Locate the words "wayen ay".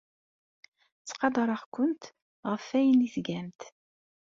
2.71-3.11